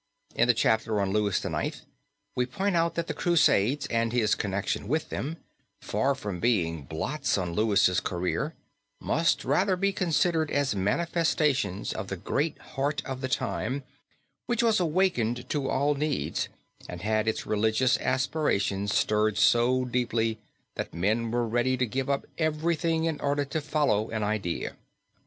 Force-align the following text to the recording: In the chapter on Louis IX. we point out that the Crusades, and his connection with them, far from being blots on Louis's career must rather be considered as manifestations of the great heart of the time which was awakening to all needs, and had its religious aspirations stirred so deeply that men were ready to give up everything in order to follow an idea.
In 0.33 0.47
the 0.47 0.55
chapter 0.55 0.99
on 0.99 1.13
Louis 1.13 1.39
IX. 1.45 1.79
we 2.35 2.47
point 2.47 2.75
out 2.75 2.95
that 2.95 3.05
the 3.05 3.13
Crusades, 3.13 3.85
and 3.91 4.11
his 4.11 4.33
connection 4.33 4.87
with 4.87 5.09
them, 5.09 5.37
far 5.79 6.15
from 6.15 6.39
being 6.39 6.85
blots 6.85 7.37
on 7.37 7.53
Louis's 7.53 7.99
career 7.99 8.55
must 8.99 9.45
rather 9.45 9.75
be 9.75 9.93
considered 9.93 10.49
as 10.49 10.73
manifestations 10.75 11.93
of 11.93 12.07
the 12.07 12.17
great 12.17 12.57
heart 12.73 13.05
of 13.05 13.21
the 13.21 13.27
time 13.27 13.83
which 14.47 14.63
was 14.63 14.79
awakening 14.79 15.35
to 15.49 15.69
all 15.69 15.93
needs, 15.93 16.49
and 16.89 17.03
had 17.03 17.27
its 17.27 17.45
religious 17.45 17.99
aspirations 17.99 18.91
stirred 18.95 19.37
so 19.37 19.85
deeply 19.85 20.39
that 20.73 20.95
men 20.95 21.29
were 21.29 21.47
ready 21.47 21.77
to 21.77 21.85
give 21.85 22.09
up 22.09 22.25
everything 22.39 23.03
in 23.05 23.21
order 23.21 23.45
to 23.45 23.61
follow 23.61 24.09
an 24.09 24.23
idea. 24.23 24.75